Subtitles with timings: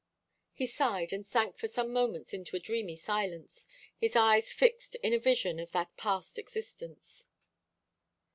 [0.53, 3.67] He sighed, and sank for some moments into a dreamy silence,
[3.99, 7.27] his eyes fixed in a vision of that past existence.